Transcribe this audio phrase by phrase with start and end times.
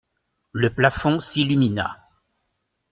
[0.51, 2.09] Le plafond s'illumina.